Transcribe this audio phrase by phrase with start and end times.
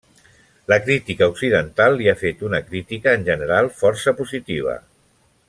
[0.71, 4.77] La crítica occidental li ha fet una crítica, en general, força positiva.